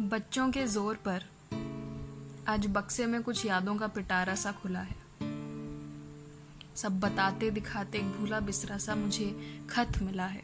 बच्चों 0.00 0.50
के 0.50 0.66
ज़ोर 0.66 0.94
पर 1.08 1.24
आज 2.48 2.66
बक्से 2.66 3.06
में 3.06 3.22
कुछ 3.22 3.46
यादों 3.46 3.76
का 3.76 3.86
पिटारा 3.86 4.34
सा 4.34 4.52
खुला 4.52 4.80
है। 4.80 4.96
सब 6.76 7.00
बताते 7.00 7.50
दिखाते 7.50 7.98
एक 7.98 8.04
भूला 8.04 8.40
बिसरा 8.40 8.78
सा 8.78 8.94
मुझे 8.94 9.58
खत 9.70 9.98
मिला 10.02 10.26
है। 10.26 10.42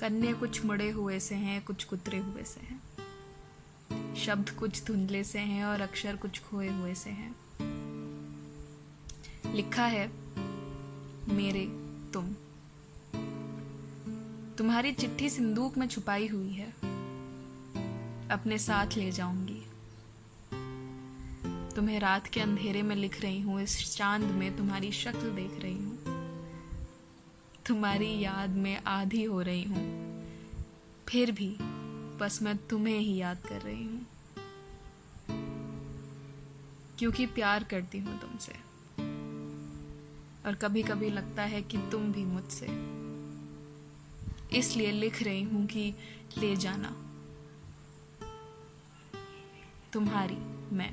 कन्ने 0.00 0.32
कुछ 0.32 0.64
मुड़े 0.64 0.90
हुए 0.90 1.20
से 1.20 1.34
हैं, 1.34 1.64
कुछ 1.64 1.84
कुतरे 1.84 2.18
हुए 2.18 2.44
से 2.44 2.60
हैं। 2.60 4.14
शब्द 4.14 4.50
कुछ 4.50 4.84
धुंधले 4.84 5.24
से 5.24 5.38
हैं 5.38 5.64
और 5.64 5.80
अक्षर 5.80 6.16
कुछ 6.16 6.42
खोए 6.42 6.68
हुए 6.68 6.94
से 6.94 7.10
हैं। 7.10 7.34
लिखा 9.54 9.86
है, 9.86 10.08
मेरे 11.34 11.66
तुम। 12.12 12.34
तुम्हारी 14.58 14.92
चिट्ठी 14.92 15.30
सिंदूक 15.30 15.78
में 15.78 15.88
छुपाई 15.88 16.28
हुई 16.28 16.52
है। 16.52 16.89
अपने 18.30 18.58
साथ 18.58 18.86
ले 18.96 19.10
जाऊँगी। 19.10 19.62
तुम्हें 21.76 22.00
रात 22.00 22.26
के 22.26 22.40
अंधेरे 22.40 22.82
में 22.82 22.96
लिख 22.96 23.20
रही 23.20 23.40
हूँ, 23.40 23.62
इस 23.62 23.96
चाँद 23.96 24.24
में 24.24 24.56
तुम्हारी 24.56 24.92
शक्ल 24.92 25.30
देख 25.30 25.62
रही 25.62 25.74
हूँ। 25.74 25.98
तुम्हारी 27.66 28.20
याद 28.20 28.50
में 28.50 28.82
आधी 28.84 29.24
हो 29.24 29.40
रही 29.42 29.62
हूँ। 29.62 30.10
फिर 31.08 31.32
भी 31.32 31.56
बस 32.18 32.42
मैं 32.42 32.56
तुम्हें 32.56 32.98
ही 32.98 33.16
याद 33.16 33.38
कर 33.38 33.60
रही 33.60 33.84
हूँ। 33.84 34.06
क्योंकि 36.98 37.26
प्यार 37.26 37.64
करती 37.64 37.98
हूँ 37.98 38.20
तुमसे। 38.20 38.52
और 40.46 40.54
कभी 40.54 40.82
कभी 40.82 41.10
लगता 41.10 41.42
है 41.42 41.62
कि 41.62 41.78
तुम 41.78 42.12
भी 42.12 42.24
मुझसे। 42.24 42.66
इसलिए 44.58 44.92
लिख 44.92 45.22
रही 45.22 45.42
हूँ 45.42 45.66
कि 45.66 45.94
ले 46.38 46.56
जाना। 46.56 47.09
तुम्हारी, 49.92 50.36
मैं। 50.72 50.90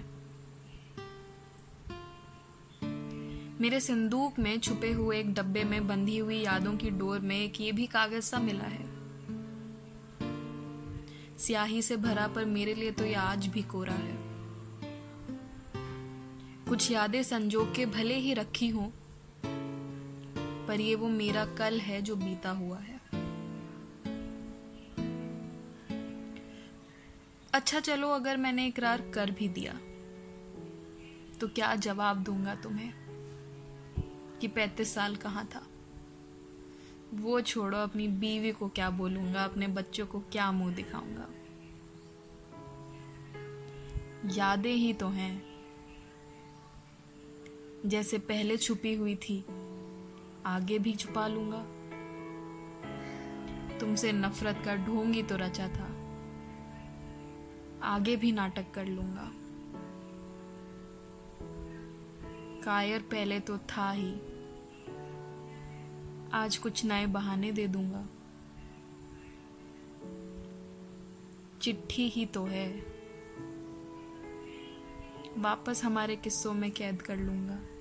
मेरे 3.61 3.79
संदूक 3.79 4.39
में 4.39 4.59
छुपे 4.59 4.91
हुए 4.91 5.19
एक 5.19 5.33
डब्बे 5.33 5.63
में 5.63 5.87
बंधी 5.87 6.17
हुई 6.17 6.37
यादों 6.37 6.75
की 6.77 6.89
डोर 6.89 7.19
में 7.19 7.35
एक 7.35 7.61
ये 7.61 7.71
भी 7.71 7.85
कागज़ 7.87 8.23
सा 8.23 8.39
मिला 8.39 8.65
है। 8.65 8.85
स्याही 11.37 11.81
से 11.81 11.97
भरा 11.97 12.27
पर 12.27 12.45
मेरे 12.45 12.73
लिए 12.73 12.91
तो 12.91 13.05
यह 13.05 13.21
आज 13.21 13.47
भी 13.47 13.61
कोरा 13.63 13.93
है। 13.93 14.17
कुछ 16.69 16.91
यादें 16.91 17.21
संजोग 17.23 17.73
के 17.75 17.85
भले 17.85 18.15
ही 18.15 18.33
रखी 18.33 18.67
हूँ, 18.67 18.91
पर 20.67 20.81
ये 20.81 20.95
वो 20.95 21.09
मेरा 21.09 21.45
कल 21.57 21.79
है 21.79 22.01
जो 22.01 22.15
बीता 22.15 22.51
हुआ 22.51 22.77
है। 22.79 22.96
अच्छा 27.53 27.79
चलो, 27.79 28.09
अगर 28.09 28.37
मैंने 28.37 28.65
इकरार 28.65 29.01
कर 29.01 29.31
भी 29.31 29.47
दिया 29.49 29.73
तो 31.39 31.47
क्या 31.47 31.75
जवाब 31.75 32.23
दूँगा 32.23 32.55
तुम्हें? 32.55 32.93
कि 34.41 34.47
पैतीस 34.47 34.93
साल 34.95 35.15
कहाँ 35.15 35.45
था? 35.55 35.67
वो 37.13 37.41
छोड़ो, 37.41 37.77
अपनी 37.77 38.07
बीवी 38.07 38.51
को 38.51 38.69
क्या 38.69 38.89
बोलूँगा, 38.89 39.43
अपने 39.43 39.67
बच्चों 39.67 40.05
को 40.05 40.19
क्या 40.19 40.51
मुँह 40.51 40.75
दिखाऊँगा? 40.75 41.29
यादें 44.33 44.73
ही 44.73 44.93
तो 44.93 45.07
हैं। 45.07 45.43
जैसे 47.85 48.17
पहले 48.17 48.57
छुपी 48.57 48.93
हुई 48.93 49.15
थी, 49.15 49.45
आगे 50.45 50.79
भी 50.79 50.93
छुपा 50.95 51.27
लूँगा। 51.27 51.65
तुमसे 53.77 54.11
नफरत 54.11 54.61
का 54.65 54.75
ढोंगी 54.75 55.23
तो 55.23 55.35
रचा 55.35 55.67
था। 55.67 55.96
आगे 57.87 58.15
भी 58.15 58.31
नाटक 58.31 58.71
कर 58.73 58.85
लूँगा। 58.85 59.31
कायर 62.63 63.01
पहले 63.01 63.39
तो 63.39 63.57
था 63.57 63.91
ही। 63.91 64.13
आज 66.33 66.57
कुछ 66.57 66.85
नए 66.85 67.05
बहाने 67.05 67.51
दे 67.51 67.67
दूँगा। 67.67 68.07
चिट्ठी 71.61 72.09
ही 72.09 72.25
तो 72.25 72.45
है। 72.45 72.79
वापस 75.37 75.81
हमारे 75.83 76.15
किस्सों 76.15 76.53
में 76.53 76.71
कैद 76.71 77.01
कर 77.01 77.17
लूँगा। 77.17 77.76